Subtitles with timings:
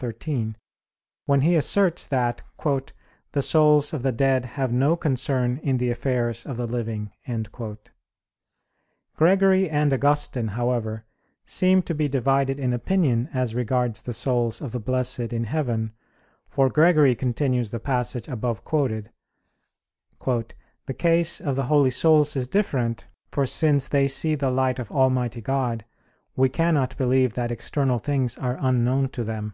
[0.00, 0.54] xiii),
[1.26, 2.40] when he asserts that,
[3.32, 7.10] "the souls of the dead have no concern in the affairs of the living."
[9.16, 11.04] Gregory and Augustine, however,
[11.44, 15.94] seem to be divided in opinion as regards the souls of the blessed in heaven,
[16.48, 19.10] for Gregory continues the passage above quoted:
[20.24, 24.92] "The case of the holy souls is different, for since they see the light of
[24.92, 25.84] Almighty God,
[26.36, 29.52] we cannot believe that external things are unknown to them."